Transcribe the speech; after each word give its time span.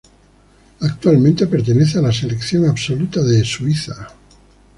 Actualmente 0.79 1.45
pertenece 1.45 1.99
a 1.99 2.01
la 2.01 2.11
selección 2.11 2.65
absoluta 2.65 3.21
de 3.21 3.45
Suiza. 3.45 4.07